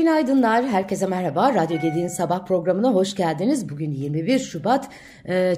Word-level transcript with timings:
Günaydınlar, 0.00 0.66
herkese 0.66 1.06
merhaba. 1.06 1.54
Radyo 1.54 1.80
Gedi'nin 1.80 2.08
sabah 2.08 2.46
programına 2.46 2.88
hoş 2.90 3.14
geldiniz. 3.14 3.68
Bugün 3.68 3.90
21 3.90 4.38
Şubat, 4.38 4.88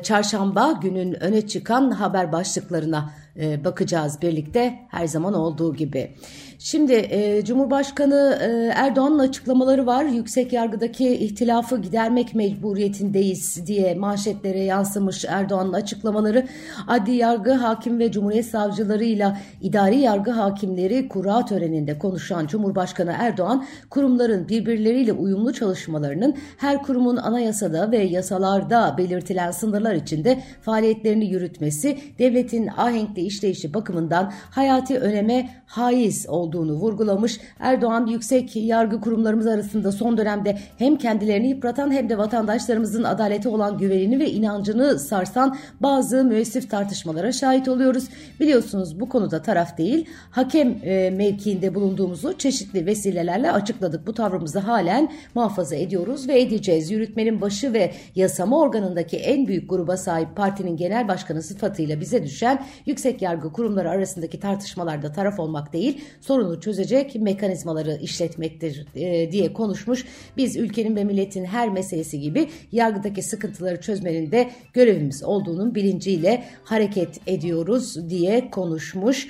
çarşamba 0.03 0.73
günün 0.83 1.23
öne 1.23 1.47
çıkan 1.47 1.91
haber 1.91 2.33
başlıklarına 2.33 3.11
e, 3.41 3.65
bakacağız 3.65 4.19
birlikte 4.23 4.79
her 4.89 5.07
zaman 5.07 5.35
olduğu 5.35 5.75
gibi. 5.75 6.11
Şimdi 6.59 6.93
e, 6.93 7.45
Cumhurbaşkanı 7.45 8.39
e, 8.43 8.73
Erdoğan'ın 8.75 9.19
açıklamaları 9.19 9.87
var. 9.87 10.05
Yüksek 10.05 10.53
yargıdaki 10.53 11.09
ihtilafı 11.09 11.81
gidermek 11.81 12.35
mecburiyetindeyiz 12.35 13.67
diye 13.67 13.95
manşetlere 13.95 14.61
yansımış 14.61 15.25
Erdoğan'ın 15.29 15.73
açıklamaları. 15.73 16.47
Adli 16.89 17.15
yargı 17.15 17.53
hakim 17.53 17.99
ve 17.99 18.13
Cumhuriyet 18.13 18.47
savcılarıyla 18.47 19.39
idari 19.61 19.99
yargı 19.99 20.31
hakimleri 20.31 21.09
kura 21.09 21.45
töreninde 21.45 21.99
konuşan 21.99 22.47
Cumhurbaşkanı 22.47 23.15
Erdoğan 23.19 23.65
kurumların 23.91 24.49
birbirleriyle 24.49 25.13
uyumlu 25.13 25.53
çalışmalarının 25.53 26.35
her 26.57 26.83
kurumun 26.83 27.17
anayasada 27.17 27.91
ve 27.91 27.99
yasalarda 27.99 28.95
belirtilen 28.99 29.51
sınırlar 29.51 29.95
içinde 29.95 30.43
faaliyetlerini 30.61 31.27
yürütmesi 31.27 31.99
devletin 32.19 32.67
ahenkli 32.67 33.22
işleyişi 33.23 33.75
bakımından 33.75 34.33
hayati 34.51 34.99
öneme 34.99 35.51
haiz 35.67 36.27
olduğunu 36.29 36.73
vurgulamış. 36.73 37.41
Erdoğan 37.59 38.07
yüksek 38.07 38.57
yargı 38.57 39.01
kurumlarımız 39.01 39.47
arasında 39.47 39.93
son 39.93 40.17
dönemde 40.17 40.59
hem 40.79 40.97
kendilerini 40.97 41.49
yıpratan 41.49 41.93
hem 41.93 42.09
de 42.09 42.19
vatandaşlarımızın 42.19 43.03
adalete 43.03 43.49
olan 43.49 43.79
güvenini 43.79 44.19
ve 44.19 44.31
inancını 44.31 44.99
sarsan 44.99 45.57
bazı 45.81 46.25
müessif 46.25 46.71
tartışmalara 46.71 47.33
şahit 47.33 47.69
oluyoruz. 47.69 48.05
Biliyorsunuz 48.41 49.01
bu 49.01 49.09
konuda 49.09 49.43
taraf 49.43 49.79
değil 49.79 50.07
hakem 50.31 50.79
e, 50.83 51.11
mevkiinde 51.11 51.75
bulunduğumuzu 51.75 52.39
çeşitli 52.39 52.87
vesilelerle 52.87 53.53
açıkladık. 53.53 54.07
Bu 54.07 54.15
tavrımızı 54.15 54.59
halen 54.59 55.13
muhafaza 55.35 55.77
ediyoruz 55.77 56.29
ve 56.29 56.41
edeceğiz. 56.41 56.91
Yürütmenin 56.91 57.41
başı 57.41 57.73
ve 57.73 57.93
yasama 58.15 58.59
organındaki 58.61 59.17
en 59.17 59.47
büyük 59.47 59.71
gruba 59.71 59.97
sahip 59.97 60.37
partinin 60.37 60.77
genel 60.77 61.09
başkanı 61.09 61.43
sıfatıyla 61.43 62.01
bize 62.01 62.25
düşen 62.25 62.65
yüksek 62.87 63.12
yargı 63.21 63.53
kurumları 63.53 63.91
arasındaki 63.91 64.41
tartışmalarda 64.41 65.13
taraf 65.13 65.41
olmak 65.41 65.73
değil, 65.73 66.05
sorunu 66.21 66.61
çözecek 66.61 67.15
mekanizmaları 67.15 67.99
işletmektir 68.03 68.87
e, 68.95 69.33
diye 69.33 69.53
konuşmuş. 69.53 70.05
Biz 70.37 70.57
ülkenin 70.57 70.97
ve 70.97 71.05
milletin 71.05 71.45
her 71.45 71.69
meselesi 71.69 72.21
gibi 72.21 72.49
yargıdaki 72.73 73.23
sıkıntıları 73.23 73.81
çözmenin 73.81 74.31
de 74.31 74.51
görevimiz 74.73 75.23
olduğunun 75.23 75.75
bilinciyle 75.75 76.45
hareket 76.65 77.21
ediyoruz 77.27 78.11
diye 78.11 78.51
konuşmuş. 78.51 79.29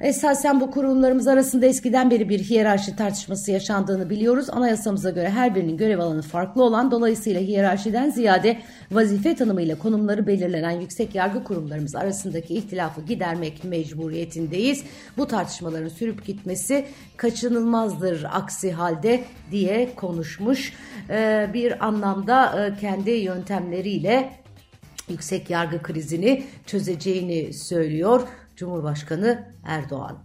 Esasen 0.00 0.60
bu 0.60 0.70
kurumlarımız 0.70 1.28
arasında 1.28 1.66
eskiden 1.66 2.10
beri 2.10 2.28
bir 2.28 2.38
hiyerarşi 2.38 2.96
tartışması 2.96 3.50
yaşandığını 3.50 4.10
biliyoruz. 4.10 4.50
Anayasamıza 4.50 5.10
göre 5.10 5.30
her 5.30 5.54
birinin 5.54 5.76
görev 5.76 5.98
alanı 5.98 6.22
farklı 6.22 6.64
olan 6.64 6.90
dolayısıyla 6.90 7.40
hiyerarşiden 7.40 8.10
ziyade 8.10 8.58
vazife 8.92 9.34
tanımıyla 9.34 9.78
konumları 9.78 10.26
belirlenen 10.26 10.80
yüksek 10.80 11.14
yargı 11.14 11.44
kurumlarımız 11.44 11.94
arasındaki 11.94 12.54
ihtilafı 12.54 13.00
gidermek 13.00 13.64
mecburiyetindeyiz. 13.64 14.84
Bu 15.16 15.26
tartışmaların 15.26 15.88
sürüp 15.88 16.26
gitmesi 16.26 16.86
kaçınılmazdır 17.16 18.26
aksi 18.32 18.72
halde 18.72 19.24
diye 19.50 19.94
konuşmuş. 19.96 20.72
Ee, 21.10 21.50
bir 21.54 21.86
anlamda 21.86 22.66
e, 22.66 22.80
kendi 22.80 23.10
yöntemleriyle 23.10 24.30
yüksek 25.08 25.50
yargı 25.50 25.82
krizini 25.82 26.44
çözeceğini 26.66 27.52
söylüyor. 27.52 28.28
Cumhurbaşkanı 28.56 29.52
Erdoğan. 29.64 30.23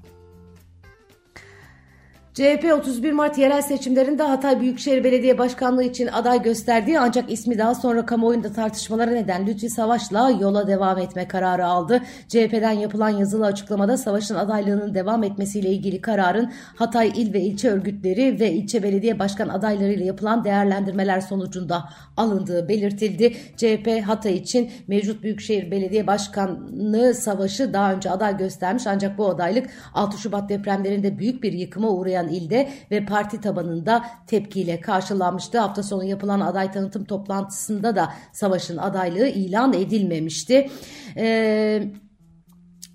CHP 2.33 2.73
31 2.80 3.11
Mart 3.11 3.38
yerel 3.38 3.61
seçimlerinde 3.61 4.23
Hatay 4.23 4.61
Büyükşehir 4.61 5.04
Belediye 5.04 5.37
Başkanlığı 5.37 5.83
için 5.83 6.08
aday 6.08 6.42
gösterdiği 6.42 6.99
ancak 6.99 7.31
ismi 7.31 7.58
daha 7.58 7.76
sonra 7.76 8.05
kamuoyunda 8.05 8.54
tartışmalara 8.54 9.11
neden 9.11 9.48
Lütfi 9.48 9.70
Savaş'la 9.70 10.30
yola 10.30 10.67
devam 10.67 10.98
etme 10.98 11.27
kararı 11.27 11.65
aldı. 11.65 12.02
CHP'den 12.27 12.71
yapılan 12.71 13.09
yazılı 13.09 13.45
açıklamada 13.45 13.98
Savaş'ın 13.98 14.36
adaylığının 14.36 14.93
devam 14.93 15.23
etmesiyle 15.23 15.70
ilgili 15.70 16.02
kararın 16.02 16.52
Hatay 16.76 17.11
il 17.15 17.33
ve 17.33 17.42
ilçe 17.42 17.70
örgütleri 17.70 18.39
ve 18.39 18.52
ilçe 18.52 18.83
belediye 18.83 19.20
başkan 19.20 19.49
adaylarıyla 19.49 20.05
yapılan 20.05 20.43
değerlendirmeler 20.43 21.21
sonucunda 21.21 21.89
alındığı 22.17 22.70
belirtildi. 22.70 23.36
CHP 23.58 24.04
Hatay 24.08 24.36
için 24.36 24.71
mevcut 24.87 25.23
Büyükşehir 25.23 25.71
Belediye 25.71 26.08
Başkanlığı 26.08 27.14
Savaş'ı 27.14 27.73
daha 27.73 27.93
önce 27.93 28.11
aday 28.11 28.37
göstermiş 28.37 28.87
ancak 28.87 29.17
bu 29.17 29.30
adaylık 29.30 29.70
6 29.93 30.17
Şubat 30.17 30.49
depremlerinde 30.49 31.20
büyük 31.20 31.43
bir 31.43 31.54
yıkıma 31.54 31.89
uğrayan 31.89 32.29
ilde 32.30 32.70
ve 32.92 33.06
parti 33.06 33.42
tabanında 33.42 34.06
tepkiyle 34.28 34.82
karşılanmıştı. 34.82 35.60
Hafta 35.60 35.84
sonu 35.84 36.04
yapılan 36.04 36.40
aday 36.40 36.72
tanıtım 36.72 37.06
toplantısında 37.06 37.95
da 37.95 38.14
Savaş'ın 38.34 38.78
adaylığı 38.78 39.28
ilan 39.28 39.73
edilmemişti. 39.73 40.70
Eee 41.16 41.92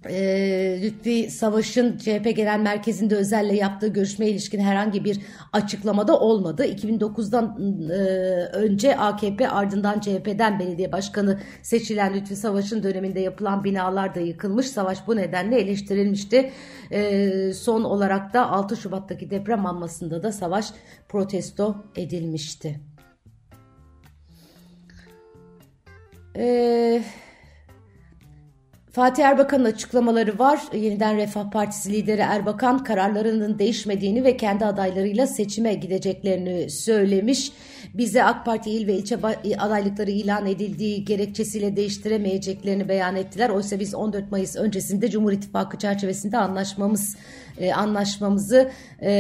e, 0.09 0.79
Lütfi 0.83 1.31
Savaş'ın 1.31 1.99
CHP 1.99 2.37
Genel 2.37 2.61
Merkezi'nde 2.61 3.17
özelle 3.17 3.57
yaptığı 3.57 3.89
görüşmeye 3.89 4.31
ilişkin 4.31 4.61
herhangi 4.61 5.05
bir 5.05 5.21
açıklamada 5.53 6.21
olmadı. 6.21 6.67
2009'dan 6.67 7.59
e, 7.91 7.95
önce 8.53 8.97
AKP 8.97 9.49
ardından 9.49 10.01
CHP'den 10.01 10.59
belediye 10.59 10.93
başkanı 10.93 11.41
seçilen 11.63 12.15
Lütfi 12.15 12.37
Savaş'ın 12.37 12.83
döneminde 12.83 13.21
yapılan 13.21 13.65
binalar 13.65 14.15
da 14.15 14.21
yıkılmış. 14.21 14.67
Savaş 14.67 15.07
bu 15.07 15.17
nedenle 15.17 15.61
eleştirilmişti. 15.61 16.51
E, 16.91 17.53
son 17.53 17.85
olarak 17.85 18.35
da 18.35 18.51
6 18.51 18.77
Şubat'taki 18.77 19.31
deprem 19.31 19.67
anmasında 19.67 20.23
da 20.23 20.33
Savaş 20.33 20.67
protesto 21.09 21.77
edilmişti. 21.97 22.81
Eee 26.37 27.03
Fatih 28.95 29.25
Erbakan'ın 29.25 29.65
açıklamaları 29.65 30.39
var. 30.39 30.61
Yeniden 30.75 31.17
Refah 31.17 31.51
Partisi 31.51 31.93
lideri 31.93 32.21
Erbakan 32.21 32.85
kararlarının 32.85 33.59
değişmediğini 33.59 34.25
ve 34.25 34.37
kendi 34.37 34.65
adaylarıyla 34.65 35.27
seçime 35.27 35.75
gideceklerini 35.75 36.71
söylemiş. 36.71 37.53
Bize 37.95 38.25
AK 38.25 38.45
Parti 38.45 38.71
il 38.71 38.87
ve 38.87 38.95
ilçe 38.95 39.17
adaylıkları 39.59 40.11
ilan 40.11 40.47
edildiği 40.47 41.05
gerekçesiyle 41.05 41.77
değiştiremeyeceklerini 41.77 42.89
beyan 42.89 43.17
ettiler. 43.17 43.51
Oysa 43.51 43.81
biz 43.81 43.95
14 43.95 44.31
Mayıs 44.31 44.57
öncesinde 44.57 45.11
Cumhur 45.11 45.33
İttifakı 45.33 45.79
çerçevesinde 45.79 46.39
anlaşmamız 46.39 47.17
e, 47.59 47.73
anlaşmamızı 47.73 48.71
e, 49.01 49.11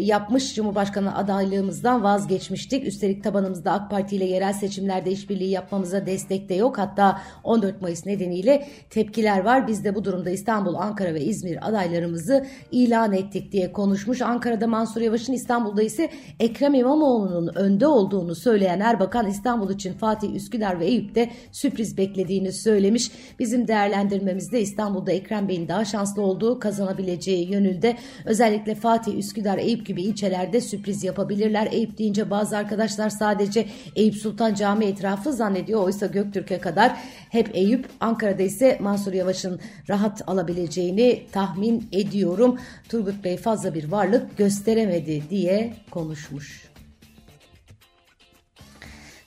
yapmış 0.00 0.54
Cumhurbaşkanı 0.54 1.16
adaylığımızdan 1.16 2.02
vazgeçmiştik. 2.02 2.86
Üstelik 2.86 3.24
tabanımızda 3.24 3.72
AK 3.72 3.90
Parti 3.90 4.16
ile 4.16 4.24
yerel 4.24 4.52
seçimlerde 4.52 5.10
işbirliği 5.10 5.50
yapmamıza 5.50 6.06
destek 6.06 6.48
de 6.48 6.54
yok. 6.54 6.78
Hatta 6.78 7.20
14 7.44 7.82
Mayıs 7.82 8.06
nedeniyle 8.06 8.68
tepkiler 8.90 9.44
var. 9.44 9.68
Biz 9.68 9.84
de 9.84 9.94
bu 9.94 10.04
durumda 10.04 10.30
İstanbul, 10.30 10.74
Ankara 10.74 11.14
ve 11.14 11.20
İzmir 11.20 11.68
adaylarımızı 11.68 12.46
ilan 12.72 13.12
ettik 13.12 13.52
diye 13.52 13.72
konuşmuş. 13.72 14.22
Ankara'da 14.22 14.66
Mansur 14.66 15.00
Yavaş'ın 15.00 15.32
İstanbul'da 15.32 15.82
ise 15.82 16.10
Ekrem 16.40 16.74
İmamoğlu'nun 16.74 17.54
önde 17.54 17.86
olduğunu 17.86 18.34
söyleyen 18.34 18.80
Erbakan 18.80 19.28
İstanbul 19.28 19.70
için 19.70 19.92
Fatih, 19.92 20.34
Üsküdar 20.34 20.80
ve 20.80 20.86
Eyüp'te 20.86 21.30
sürpriz 21.52 21.96
beklediğini 21.96 22.52
söylemiş. 22.52 23.10
Bizim 23.38 23.68
değerlendirmemizde 23.68 24.60
İstanbul'da 24.60 25.12
Ekrem 25.12 25.48
Bey'in 25.48 25.68
daha 25.68 25.84
şanslı 25.84 26.22
olduğu 26.22 26.58
kazanabileceği 26.58 27.50
yönü 27.50 27.63
yönünde 27.64 27.96
özellikle 28.24 28.74
Fatih, 28.74 29.18
Üsküdar, 29.18 29.58
Eyüp 29.58 29.86
gibi 29.86 30.02
ilçelerde 30.02 30.60
sürpriz 30.60 31.04
yapabilirler. 31.04 31.68
Eyüp 31.72 31.98
deyince 31.98 32.30
bazı 32.30 32.56
arkadaşlar 32.56 33.10
sadece 33.10 33.66
Eyüp 33.96 34.14
Sultan 34.14 34.54
Camii 34.54 34.86
etrafı 34.86 35.32
zannediyor. 35.32 35.82
Oysa 35.82 36.06
Göktürk'e 36.06 36.58
kadar 36.58 36.96
hep 37.30 37.50
Eyüp, 37.54 37.88
Ankara'da 38.00 38.42
ise 38.42 38.78
Mansur 38.80 39.12
Yavaş'ın 39.12 39.60
rahat 39.88 40.28
alabileceğini 40.28 41.22
tahmin 41.32 41.88
ediyorum. 41.92 42.58
Turgut 42.88 43.24
Bey 43.24 43.36
fazla 43.36 43.74
bir 43.74 43.90
varlık 43.90 44.36
gösteremedi 44.36 45.22
diye 45.30 45.74
konuşmuş. 45.90 46.73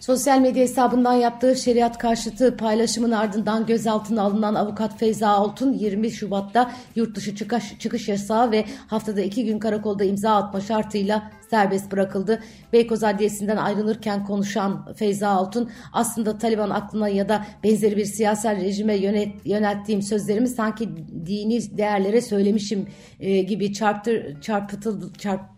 Sosyal 0.07 0.39
medya 0.39 0.63
hesabından 0.63 1.13
yaptığı 1.13 1.55
şeriat 1.55 1.97
karşıtı 1.97 2.57
paylaşımın 2.57 3.11
ardından 3.11 3.65
gözaltına 3.65 4.21
alınan 4.21 4.55
avukat 4.55 4.99
Feyza 4.99 5.29
Altun 5.29 5.73
20 5.73 6.11
Şubat'ta 6.11 6.71
yurt 6.95 7.15
dışı 7.15 7.35
çıkış, 7.35 7.79
çıkış 7.79 8.07
yasağı 8.07 8.51
ve 8.51 8.65
haftada 8.87 9.21
iki 9.21 9.45
gün 9.45 9.59
karakolda 9.59 10.03
imza 10.03 10.35
atma 10.35 10.61
şartıyla 10.61 11.31
serbest 11.49 11.91
bırakıldı. 11.91 12.43
Beykoz 12.73 13.03
Adliyesi'nden 13.03 13.57
ayrılırken 13.57 14.25
konuşan 14.25 14.93
Feyza 14.93 15.29
Altun 15.29 15.69
aslında 15.93 16.37
Taliban 16.37 16.69
aklına 16.69 17.09
ya 17.09 17.29
da 17.29 17.45
benzeri 17.63 17.97
bir 17.97 18.05
siyasal 18.05 18.55
rejime 18.55 18.95
yönet, 18.95 19.45
yönelttiğim 19.45 20.01
sözlerimi 20.01 20.47
sanki 20.47 20.89
dini 21.25 21.77
değerlere 21.77 22.21
söylemişim 22.21 22.87
e, 23.19 23.41
gibi 23.41 23.73
çarptır, 23.73 24.41
çarpıtıldı, 24.41 25.13
çarp, 25.17 25.56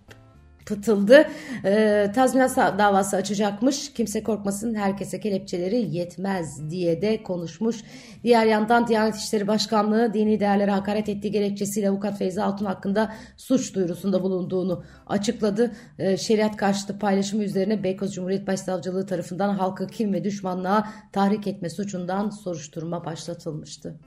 pıtıldı. 0.70 1.28
E, 1.66 2.12
tazminat 2.16 2.58
davası 2.58 3.18
açacakmış. 3.18 3.94
Kimse 3.94 4.24
korkmasın 4.24 4.76
herkese 4.76 5.20
kelepçeleri 5.20 5.96
yetmez 5.96 6.70
diye 6.70 7.02
de 7.02 7.24
konuşmuş. 7.24 7.78
Diğer 8.24 8.46
yandan 8.46 8.88
Diyanet 8.88 9.16
İşleri 9.16 9.48
Başkanlığı 9.48 10.14
dini 10.14 10.40
değerlere 10.40 10.72
hakaret 10.72 11.10
ettiği 11.10 11.32
gerekçesiyle 11.32 11.90
avukat 11.90 12.18
Feyza 12.18 12.44
Altun 12.44 12.66
hakkında 12.66 13.14
suç 13.38 13.76
duyurusunda 13.76 14.24
bulunduğunu 14.24 14.84
açıkladı. 15.08 15.72
E, 16.00 16.18
şeriat 16.18 16.58
karşıtı 16.58 17.00
paylaşımı 17.00 17.44
üzerine 17.44 17.84
Beykoz 17.84 18.14
Cumhuriyet 18.14 18.48
Başsavcılığı 18.48 19.06
tarafından 19.06 19.56
halkı 19.56 19.88
kim 19.88 20.14
ve 20.14 20.24
düşmanlığa 20.24 20.90
tahrik 21.12 21.48
etme 21.48 21.70
suçundan 21.70 22.30
soruşturma 22.30 23.06
başlatılmıştı. 23.06 24.00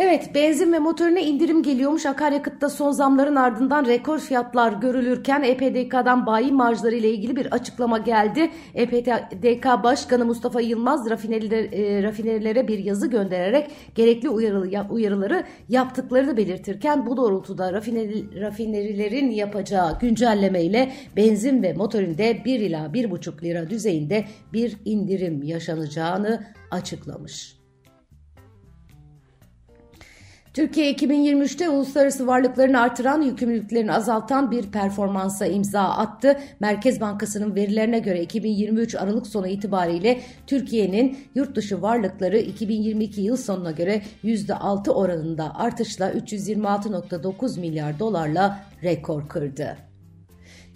Evet 0.00 0.34
benzin 0.34 0.72
ve 0.72 0.78
motorine 0.78 1.22
indirim 1.22 1.62
geliyormuş. 1.62 2.06
Akaryakıtta 2.06 2.68
son 2.70 2.90
zamların 2.90 3.36
ardından 3.36 3.86
rekor 3.86 4.18
fiyatlar 4.18 4.72
görülürken 4.72 5.42
EPDK'dan 5.42 6.26
bayi 6.26 6.52
marjları 6.52 6.94
ile 6.94 7.10
ilgili 7.10 7.36
bir 7.36 7.46
açıklama 7.46 7.98
geldi. 7.98 8.50
EPDK 8.74 9.66
Başkanı 9.82 10.24
Mustafa 10.24 10.60
Yılmaz 10.60 11.10
e, 11.10 11.12
rafinerilere 12.02 12.68
bir 12.68 12.78
yazı 12.78 13.06
göndererek 13.06 13.70
gerekli 13.94 14.28
uyarı, 14.28 14.86
uyarıları 14.90 15.44
yaptıklarını 15.68 16.36
belirtirken 16.36 17.06
bu 17.06 17.16
doğrultuda 17.16 17.72
rafineri, 17.72 18.40
rafinerilerin 18.40 19.30
yapacağı 19.30 19.98
güncelleme 19.98 20.62
ile 20.62 20.92
benzin 21.16 21.62
ve 21.62 21.72
motorinde 21.72 22.42
1 22.44 22.60
ila 22.60 22.86
1,5 22.86 23.42
lira 23.42 23.70
düzeyinde 23.70 24.24
bir 24.52 24.76
indirim 24.84 25.42
yaşanacağını 25.42 26.44
açıklamış. 26.70 27.57
Türkiye 30.54 30.92
2023'te 30.92 31.68
uluslararası 31.68 32.26
varlıklarını 32.26 32.80
artıran, 32.80 33.22
yükümlülüklerini 33.22 33.92
azaltan 33.92 34.50
bir 34.50 34.62
performansa 34.62 35.46
imza 35.46 35.82
attı. 35.82 36.40
Merkez 36.60 37.00
Bankası'nın 37.00 37.54
verilerine 37.54 37.98
göre 37.98 38.22
2023 38.22 38.94
Aralık 38.94 39.26
sonu 39.26 39.48
itibariyle 39.48 40.20
Türkiye'nin 40.46 41.18
yurt 41.34 41.56
dışı 41.56 41.82
varlıkları 41.82 42.38
2022 42.38 43.20
yıl 43.20 43.36
sonuna 43.36 43.70
göre 43.70 44.02
%6 44.24 44.90
oranında 44.90 45.54
artışla 45.54 46.10
326.9 46.10 47.60
milyar 47.60 47.98
dolarla 47.98 48.60
rekor 48.82 49.28
kırdı. 49.28 49.87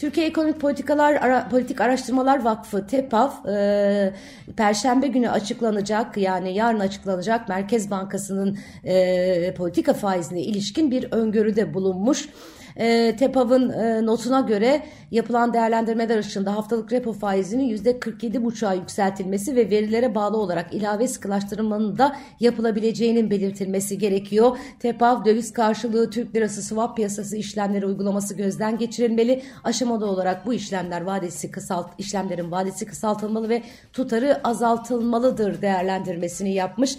Türkiye 0.03 0.27
Ekonomik 0.27 0.61
Politikalar 0.61 1.15
Ara, 1.15 1.49
Politik 1.49 1.81
Araştırmalar 1.81 2.43
Vakfı 2.45 2.87
TEPAV 2.87 3.31
e, 3.49 4.15
Perşembe 4.57 5.07
günü 5.07 5.31
açıklanacak 5.31 6.17
yani 6.17 6.55
yarın 6.55 6.81
açıklanacak 6.81 7.49
Merkez 7.49 7.91
Bankası'nın 7.91 8.59
e, 8.85 9.55
politika 9.55 9.93
faizine 9.93 10.43
ilişkin 10.43 10.91
bir 10.91 11.13
öngörüde 11.13 11.75
bulunmuş. 11.75 12.29
E, 12.77 13.17
TEPAV'ın 13.17 13.71
e, 13.71 14.07
notuna 14.07 14.41
göre 14.41 14.83
yapılan 15.11 15.53
değerlendirmeler 15.53 16.19
ışığında 16.19 16.57
haftalık 16.57 16.93
repo 16.93 17.13
faizinin 17.13 17.77
%47,5'a 17.77 18.75
yükseltilmesi 18.75 19.57
ve 19.57 19.71
verilere 19.71 20.15
bağlı 20.15 20.37
olarak 20.37 20.75
ilave 20.75 21.09
sıkılaştırmanın 21.09 21.99
da 21.99 22.17
yapılabileceğinin 22.41 23.31
belirtilmesi 23.31 23.99
gerekiyor. 23.99 24.59
TEPAV 24.79 25.25
döviz 25.25 25.53
karşılığı 25.53 26.11
Türk 26.11 26.37
lirası 26.37 26.63
swap 26.63 26.97
piyasası 26.97 27.37
işlemleri 27.37 27.87
uygulaması 27.87 28.35
gözden 28.35 28.79
geçirilmeli. 28.79 29.43
Aşamalı 29.65 30.07
olarak 30.07 30.47
bu 30.47 30.55
işlemler 30.55 31.01
vadesi 31.01 31.51
kısalt 31.51 31.91
işlemlerin 31.99 32.51
vadesi 32.51 32.87
kısaltılmalı 32.87 33.49
ve 33.49 33.63
tutarı 33.93 34.41
azaltılmalıdır 34.45 35.63
değerlendirmesini 35.63 36.55
yapmış. 36.55 36.97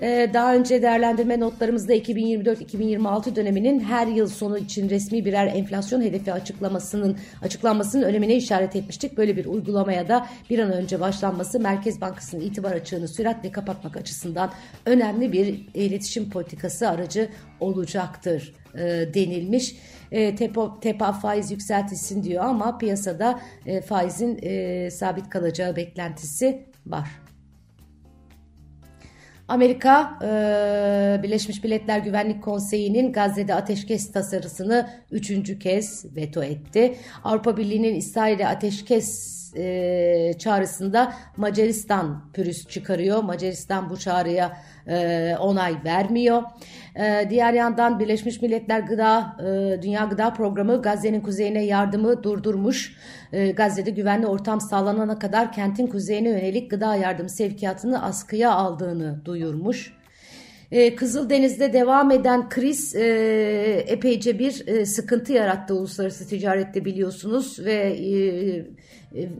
Ee, 0.00 0.30
daha 0.34 0.54
önce 0.54 0.82
değerlendirme 0.82 1.40
notlarımızda 1.40 1.94
2024-2026 1.94 3.36
döneminin 3.36 3.80
her 3.80 4.06
yıl 4.06 4.28
sonu 4.28 4.58
için 4.58 4.90
resmi 4.90 5.24
birer 5.24 5.46
enflasyon 5.46 6.02
hedefi 6.02 6.32
açıklamasının 6.32 7.18
açıklanmasının 7.42 8.02
önemine 8.02 8.36
işaret 8.36 8.76
etmiştik. 8.76 9.16
Böyle 9.16 9.36
bir 9.36 9.46
uygulamaya 9.46 10.08
da 10.08 10.26
bir 10.50 10.58
an 10.58 10.72
önce 10.72 11.00
başlanması 11.00 11.60
Merkez 11.60 12.00
Bankası'nın 12.00 12.40
itibar 12.40 12.72
açığını 12.72 13.08
süratle 13.08 13.52
kapatmak 13.52 13.96
açısından 13.96 14.52
önemli 14.86 15.32
bir 15.32 15.68
iletişim 15.74 16.30
politikası 16.30 16.88
aracı 16.88 17.28
olacaktır 17.60 18.54
e, 18.74 19.14
denilmiş. 19.14 19.76
E, 20.12 20.36
tepo, 20.36 20.80
TEPA 20.80 21.12
faiz 21.12 21.50
yükseltilsin 21.50 22.22
diyor 22.22 22.44
ama 22.44 22.78
piyasada 22.78 23.40
e, 23.66 23.80
faizin 23.80 24.34
sabit 24.88 25.30
kalacağı 25.30 25.76
beklentisi 25.76 26.64
var. 26.86 27.23
Amerika 29.48 30.18
e, 30.22 31.22
Birleşmiş 31.22 31.64
Milletler 31.64 31.98
Güvenlik 31.98 32.42
Konseyi'nin 32.42 33.12
Gazze'de 33.12 33.54
ateşkes 33.54 34.12
tasarısını 34.12 34.90
üçüncü 35.10 35.58
kez 35.58 36.16
veto 36.16 36.42
etti. 36.42 36.96
Avrupa 37.24 37.56
Birliği'nin 37.56 37.94
İsrail'e 37.94 38.48
ateşkes 38.48 39.43
e, 39.56 40.32
çağrısında 40.38 41.12
Macaristan 41.36 42.24
pürüz 42.32 42.68
çıkarıyor. 42.68 43.22
Macaristan 43.22 43.90
bu 43.90 43.96
çağrıya 43.96 44.56
e, 44.88 45.36
onay 45.40 45.76
vermiyor. 45.84 46.42
E, 46.96 47.26
diğer 47.30 47.52
yandan 47.52 47.98
Birleşmiş 47.98 48.42
Milletler 48.42 48.80
Gıda 48.80 49.36
e, 49.40 49.82
Dünya 49.82 50.04
Gıda 50.04 50.32
Programı 50.32 50.82
Gazze'nin 50.82 51.20
kuzeyine 51.20 51.64
yardımı 51.64 52.22
durdurmuş. 52.22 52.96
E, 53.32 53.50
Gazze'de 53.50 53.90
güvenli 53.90 54.26
ortam 54.26 54.60
sağlanana 54.60 55.18
kadar 55.18 55.52
kentin 55.52 55.86
kuzeyine 55.86 56.28
yönelik 56.28 56.70
gıda 56.70 56.96
yardım 56.96 57.28
sevkiyatını 57.28 58.02
askıya 58.02 58.52
aldığını 58.52 59.24
duyurmuş. 59.24 60.03
Ee, 60.72 60.94
Kızıldeniz'de 60.96 61.72
devam 61.72 62.10
eden 62.10 62.48
kriz 62.48 62.94
e, 62.96 63.84
epeyce 63.86 64.38
bir 64.38 64.66
e, 64.66 64.86
sıkıntı 64.86 65.32
yarattı 65.32 65.74
uluslararası 65.74 66.28
ticarette 66.28 66.84
biliyorsunuz 66.84 67.58
ve 67.64 67.74
e, 67.74 68.66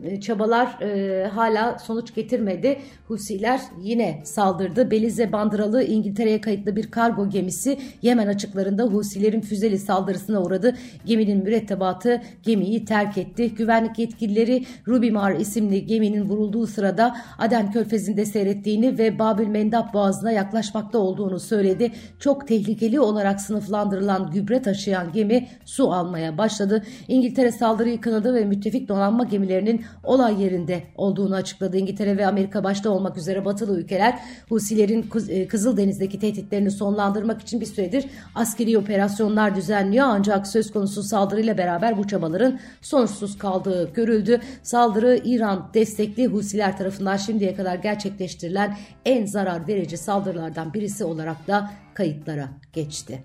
e, 0.03 0.21
çabalar 0.21 0.81
e, 0.81 1.27
hala 1.27 1.79
sonuç 1.79 2.15
getirmedi. 2.15 2.79
Husiler 3.07 3.61
yine 3.81 4.21
saldırdı. 4.23 4.91
Belize 4.91 5.31
bandıralı 5.31 5.83
İngiltere'ye 5.83 6.41
kayıtlı 6.41 6.75
bir 6.75 6.91
kargo 6.91 7.29
gemisi 7.29 7.79
Yemen 8.01 8.27
açıklarında 8.27 8.83
Husilerin 8.83 9.41
füzeli 9.41 9.79
saldırısına 9.79 10.41
uğradı. 10.41 10.75
Geminin 11.05 11.43
mürettebatı 11.43 12.21
gemiyi 12.43 12.85
terk 12.85 13.17
etti. 13.17 13.55
Güvenlik 13.55 13.99
yetkilileri 13.99 14.65
Rubimar 14.87 15.31
isimli 15.31 15.85
geminin 15.85 16.21
vurulduğu 16.21 16.67
sırada 16.67 17.15
Aden 17.37 17.71
Körfezi'nde 17.71 18.25
seyrettiğini 18.25 18.97
ve 18.97 19.19
Babil 19.19 19.47
Mendap 19.47 19.93
Boğazı'na 19.93 20.31
yaklaşmakta 20.31 20.99
olduğunu 20.99 21.14
söyledi. 21.39 21.91
Çok 22.19 22.47
tehlikeli 22.47 22.99
olarak 22.99 23.41
sınıflandırılan 23.41 24.31
gübre 24.31 24.61
taşıyan 24.61 25.11
gemi 25.11 25.47
su 25.65 25.91
almaya 25.93 26.37
başladı. 26.37 26.83
İngiltere 27.07 27.51
saldırıyı 27.51 28.01
kınadı 28.01 28.33
ve 28.33 28.45
müttefik 28.45 28.87
donanma 28.87 29.23
gemilerini 29.23 29.65
Husilerinin 29.65 29.85
olay 30.03 30.43
yerinde 30.43 30.83
olduğunu 30.95 31.35
açıkladı. 31.35 31.77
İngiltere 31.77 32.17
ve 32.17 32.27
Amerika 32.27 32.63
başta 32.63 32.89
olmak 32.89 33.17
üzere 33.17 33.45
batılı 33.45 33.79
ülkeler 33.79 34.19
Husilerin 34.49 35.05
e, 35.29 35.47
Kızıldeniz'deki 35.47 36.19
tehditlerini 36.19 36.71
sonlandırmak 36.71 37.41
için 37.41 37.61
bir 37.61 37.65
süredir 37.65 38.05
askeri 38.35 38.77
operasyonlar 38.77 39.55
düzenliyor. 39.55 40.05
Ancak 40.09 40.47
söz 40.47 40.71
konusu 40.71 41.03
saldırıyla 41.03 41.57
beraber 41.57 41.97
bu 41.97 42.07
çabaların 42.07 42.59
sonuçsuz 42.81 43.37
kaldığı 43.37 43.93
görüldü. 43.93 44.41
Saldırı 44.63 45.21
İran 45.25 45.69
destekli 45.73 46.27
Husiler 46.27 46.77
tarafından 46.77 47.17
şimdiye 47.17 47.55
kadar 47.55 47.75
gerçekleştirilen 47.75 48.77
en 49.05 49.25
zarar 49.25 49.67
verici 49.67 49.97
saldırılardan 49.97 50.73
birisi 50.73 51.04
olarak 51.05 51.47
da 51.47 51.71
kayıtlara 51.93 52.49
geçti. 52.73 53.23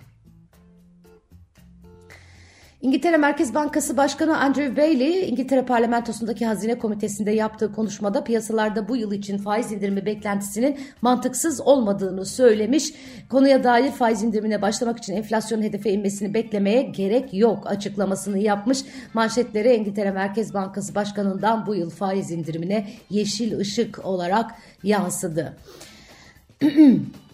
İngiltere 2.83 3.17
Merkez 3.17 3.55
Bankası 3.55 3.97
Başkanı 3.97 4.39
Andrew 4.39 4.77
Bailey, 4.77 5.29
İngiltere 5.29 5.63
Parlamentosu'ndaki 5.65 6.47
Hazine 6.47 6.79
Komitesi'nde 6.79 7.31
yaptığı 7.31 7.73
konuşmada 7.73 8.25
piyasalarda 8.25 8.89
bu 8.89 8.97
yıl 8.97 9.13
için 9.13 9.39
faiz 9.39 9.73
indirimi 9.73 10.07
beklentisinin 10.07 10.79
mantıksız 11.03 11.61
olmadığını 11.61 12.27
söylemiş. 12.27 12.95
Konuya 13.29 13.65
dair 13.65 13.91
faiz 13.91 14.23
indirimine 14.23 14.63
başlamak 14.63 14.99
için 14.99 15.13
enflasyon 15.13 15.63
hedefe 15.63 15.91
inmesini 15.91 16.35
beklemeye 16.35 16.83
gerek 16.83 17.35
yok 17.35 17.67
açıklamasını 17.67 18.39
yapmış. 18.39 18.79
Manşetlere 19.15 19.77
İngiltere 19.77 20.11
Merkez 20.11 20.55
Bankası 20.55 20.95
Başkanı'ndan 20.95 21.67
bu 21.67 21.75
yıl 21.75 21.91
faiz 21.91 22.31
indirimine 22.31 22.89
yeşil 23.11 23.59
ışık 23.59 24.05
olarak 24.05 24.55
yansıdı. 24.83 25.57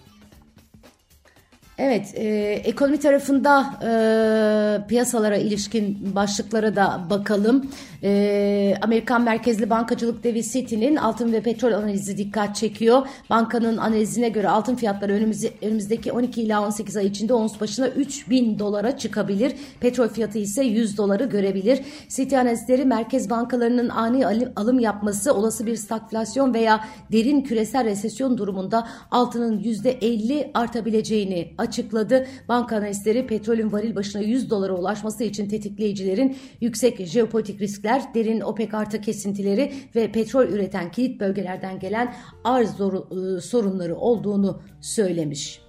Evet, 1.79 2.15
e, 2.15 2.25
ekonomi 2.65 2.99
tarafında 2.99 3.67
e, 3.83 4.89
piyasalara 4.89 5.37
ilişkin 5.37 6.15
başlıklara 6.15 6.77
da 6.77 7.07
bakalım. 7.11 7.71
E, 8.03 8.75
Amerikan 8.83 9.23
merkezli 9.23 9.71
bankacılık 9.71 10.25
devi 10.25 10.43
Citi'nin 10.43 10.97
altın 10.97 11.33
ve 11.33 11.41
petrol 11.41 11.73
analizi 11.73 12.17
dikkat 12.17 12.57
çekiyor. 12.57 13.07
Bankanın 13.31 13.77
analizine 13.77 14.29
göre 14.29 14.49
altın 14.49 14.75
fiyatları 14.75 15.13
önümüz, 15.13 15.45
önümüzdeki 15.63 16.13
12 16.13 16.43
ila 16.43 16.67
18 16.67 16.97
ay 16.97 17.07
içinde 17.07 17.35
ons 17.35 17.61
başına 17.61 17.89
3000 17.89 18.59
dolara 18.59 18.99
çıkabilir. 18.99 19.53
Petrol 19.81 20.09
fiyatı 20.09 20.39
ise 20.39 20.65
100 20.65 20.99
doları 20.99 21.25
görebilir. 21.25 21.81
Citi 22.09 22.39
analizleri 22.39 22.85
merkez 22.85 23.31
bankalarının 23.31 23.89
ani 23.89 24.27
alım 24.57 24.79
yapması 24.79 25.35
olası 25.35 25.67
bir 25.67 25.77
stagflasyon 25.77 26.55
veya 26.55 26.85
derin 27.13 27.41
küresel 27.41 27.85
resesyon 27.85 28.39
durumunda 28.39 28.89
altının 29.11 29.59
%50 29.59 30.51
artabileceğini 30.55 31.49
açıklıyor 31.59 31.66
açıkladı. 31.69 32.27
Banka 32.49 32.77
analistleri 32.77 33.27
petrolün 33.27 33.73
varil 33.73 33.95
başına 33.95 34.23
100 34.23 34.51
dolara 34.51 34.73
ulaşması 34.73 35.25
için 35.25 35.49
tetikleyicilerin 35.49 36.37
yüksek 36.61 37.07
jeopolitik 37.07 37.61
riskler, 37.61 38.15
derin 38.15 38.41
OPEC 38.41 38.75
artı 38.75 39.01
kesintileri 39.01 39.73
ve 39.95 40.13
petrol 40.13 40.49
üreten 40.49 40.91
kilit 40.91 41.21
bölgelerden 41.21 41.79
gelen 41.79 42.15
arz 42.45 42.71
e, 42.81 43.41
sorunları 43.41 43.97
olduğunu 43.97 44.63
söylemiş. 44.81 45.66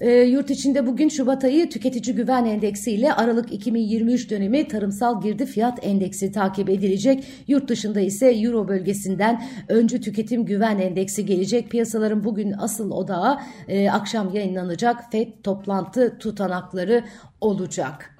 E, 0.00 0.10
yurt 0.10 0.50
içinde 0.50 0.86
bugün 0.86 1.08
Şubat 1.08 1.44
ayı 1.44 1.70
tüketici 1.70 2.16
güven 2.16 2.44
endeksi 2.44 2.92
ile 2.92 3.14
Aralık 3.14 3.52
2023 3.52 4.30
dönemi 4.30 4.68
tarımsal 4.68 5.22
girdi 5.22 5.46
fiyat 5.46 5.78
endeksi 5.86 6.32
takip 6.32 6.70
edilecek. 6.70 7.24
Yurt 7.48 7.68
dışında 7.68 8.00
ise 8.00 8.30
Euro 8.30 8.68
bölgesinden 8.68 9.42
öncü 9.68 10.00
tüketim 10.00 10.44
güven 10.44 10.78
endeksi 10.78 11.26
gelecek. 11.26 11.70
Piyasaların 11.70 12.24
bugün 12.24 12.54
asıl 12.58 12.90
odağı 12.90 13.38
e, 13.68 13.90
akşam 13.90 14.34
yayınlanacak 14.34 15.12
FED 15.12 15.28
toplantı 15.42 16.18
tutanakları 16.18 17.04
olacak. 17.40 18.19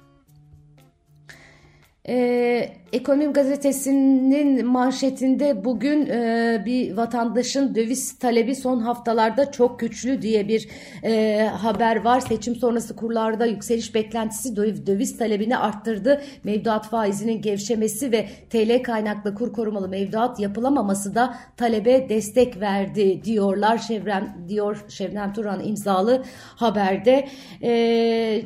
Ee, 2.07 2.81
Ekonomi 2.93 3.33
gazetesinin 3.33 4.65
manşetinde 4.65 5.65
bugün 5.65 6.05
e, 6.05 6.63
bir 6.65 6.97
vatandaşın 6.97 7.75
döviz 7.75 8.19
talebi 8.19 8.55
son 8.55 8.79
haftalarda 8.79 9.51
çok 9.51 9.79
güçlü 9.79 10.21
diye 10.21 10.47
bir 10.47 10.69
e, 11.03 11.41
haber 11.45 12.03
var. 12.03 12.19
Seçim 12.19 12.55
sonrası 12.55 12.95
kurlarda 12.95 13.45
yükseliş 13.45 13.95
beklentisi 13.95 14.55
döviz 14.55 15.17
talebini 15.17 15.57
arttırdı. 15.57 16.21
Mevduat 16.43 16.89
faizinin 16.89 17.41
gevşemesi 17.41 18.11
ve 18.11 18.27
TL 18.49 18.83
kaynaklı 18.83 19.35
kur 19.35 19.53
korumalı 19.53 19.89
mevduat 19.89 20.39
yapılamaması 20.39 21.15
da 21.15 21.37
talebe 21.57 22.09
destek 22.09 22.59
verdi 22.61 23.23
diyorlar. 23.23 23.77
Şevren 23.77 24.45
diyor 24.47 24.85
Şevren 24.89 25.33
Turan 25.33 25.65
imzalı 25.65 26.23
haberde. 26.55 27.27
E, 27.63 28.41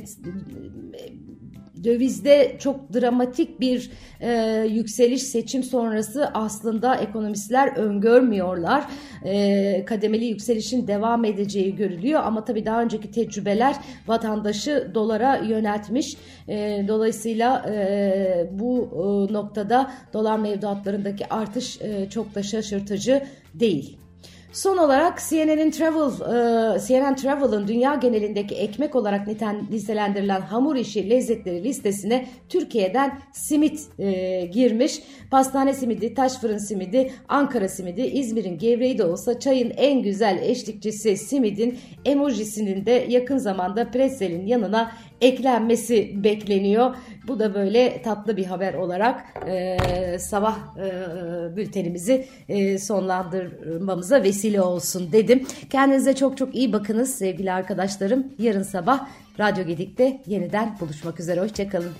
dövizde 1.85 2.55
çok 2.59 2.93
dramatik 2.93 3.59
bir 3.59 3.91
e, 4.21 4.65
yükseliş 4.69 5.23
seçim 5.23 5.63
sonrası 5.63 6.31
aslında 6.33 6.95
ekonomistler 6.95 7.77
öngörmüyorlar. 7.77 8.85
E, 9.25 9.85
kademeli 9.85 10.25
yükselişin 10.25 10.87
devam 10.87 11.25
edeceği 11.25 11.75
görülüyor 11.75 12.21
ama 12.23 12.45
tabii 12.45 12.65
daha 12.65 12.81
önceki 12.81 13.11
tecrübeler 13.11 13.75
vatandaşı 14.07 14.91
dolara 14.93 15.37
yöneltmiş. 15.37 16.17
E, 16.47 16.85
dolayısıyla 16.87 17.65
e, 17.69 18.49
bu 18.51 18.89
e, 19.29 19.33
noktada 19.33 19.91
dolar 20.13 20.39
mevduatlarındaki 20.39 21.33
artış 21.33 21.81
e, 21.81 22.09
çok 22.09 22.35
da 22.35 22.43
şaşırtıcı 22.43 23.23
değil. 23.53 24.04
Son 24.55 24.77
olarak 24.77 25.21
CNN'in 25.29 25.71
Travel, 25.71 26.11
e, 26.75 26.79
CNN 26.87 27.15
Travel'ın 27.15 27.67
dünya 27.67 27.95
genelindeki 27.95 28.55
ekmek 28.55 28.95
olarak 28.95 29.27
niten, 29.27 29.67
listelendirilen 29.71 30.41
hamur 30.41 30.75
işi 30.75 31.09
lezzetleri 31.09 31.63
listesine 31.63 32.27
Türkiye'den 32.49 33.19
simit 33.33 33.79
e, 33.99 34.45
girmiş. 34.45 35.01
Pastane 35.31 35.73
simidi, 35.73 36.13
taş 36.13 36.33
fırın 36.33 36.57
simidi, 36.57 37.11
Ankara 37.27 37.69
simidi, 37.69 38.01
İzmir'in 38.01 38.57
gevreği 38.57 38.97
de 38.97 39.03
olsa 39.03 39.39
çayın 39.39 39.73
en 39.77 40.01
güzel 40.01 40.39
eşlikçisi 40.41 41.17
simidin 41.17 41.79
emojisinin 42.05 42.85
de 42.85 43.05
yakın 43.09 43.37
zamanda 43.37 43.91
Pretzel'in 43.91 44.47
yanına 44.47 44.91
eklenmesi 45.21 46.23
bekleniyor. 46.23 46.95
Bu 47.27 47.39
da 47.39 47.53
böyle 47.53 48.01
tatlı 48.01 48.37
bir 48.37 48.45
haber 48.45 48.73
olarak 48.73 49.25
e, 49.47 49.77
sabah 50.19 50.57
e, 50.77 51.55
bültenimizi 51.55 52.25
e, 52.49 52.77
sonlandırmamıza 52.77 54.23
vesile 54.45 54.61
olsun 54.61 55.11
dedim. 55.11 55.47
Kendinize 55.69 56.15
çok 56.15 56.37
çok 56.37 56.55
iyi 56.55 56.73
bakınız 56.73 57.15
sevgili 57.15 57.51
arkadaşlarım. 57.51 58.27
Yarın 58.39 58.63
sabah 58.63 59.07
Radyo 59.39 59.65
Gedik'te 59.65 60.21
yeniden 60.27 60.77
buluşmak 60.79 61.19
üzere. 61.19 61.41
Hoşçakalın. 61.41 61.91